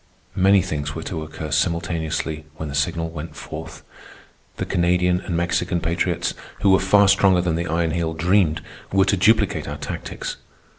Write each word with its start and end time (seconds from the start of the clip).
Many 0.35 0.63
things 0.63 0.95
were 0.95 1.03
to 1.03 1.21
occur 1.21 1.51
simultaneously 1.51 2.45
when 2.55 2.69
the 2.69 2.73
signal 2.73 3.11
went 3.11 3.35
forth. 3.35 3.83
The 4.57 4.65
Canadian 4.65 5.21
and 5.21 5.37
Mexican 5.37 5.79
patriots, 5.79 6.33
who 6.61 6.71
were 6.71 6.79
far 6.79 7.07
stronger 7.07 7.41
than 7.41 7.53
the 7.55 7.67
Iron 7.67 7.91
Heel 7.91 8.15
dreamed, 8.15 8.63
were 8.91 9.05
to 9.05 9.15
duplicate 9.15 9.67
our 9.67 9.77
tactics. 9.77 10.37